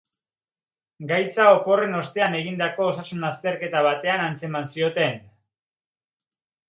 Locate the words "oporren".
1.57-1.93